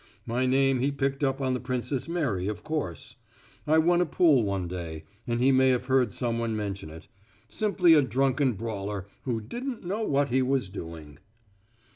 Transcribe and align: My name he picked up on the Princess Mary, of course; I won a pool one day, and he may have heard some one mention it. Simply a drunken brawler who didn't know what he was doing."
My 0.25 0.47
name 0.47 0.79
he 0.79 0.91
picked 0.91 1.23
up 1.23 1.39
on 1.41 1.53
the 1.53 1.59
Princess 1.59 2.09
Mary, 2.09 2.47
of 2.47 2.63
course; 2.63 3.17
I 3.67 3.77
won 3.77 4.01
a 4.01 4.05
pool 4.07 4.41
one 4.43 4.67
day, 4.67 5.03
and 5.27 5.39
he 5.39 5.51
may 5.51 5.69
have 5.69 5.85
heard 5.85 6.11
some 6.11 6.39
one 6.39 6.55
mention 6.55 6.89
it. 6.89 7.07
Simply 7.49 7.93
a 7.93 8.01
drunken 8.01 8.53
brawler 8.53 9.05
who 9.25 9.39
didn't 9.39 9.85
know 9.85 10.01
what 10.01 10.29
he 10.29 10.41
was 10.41 10.69
doing." 10.71 11.19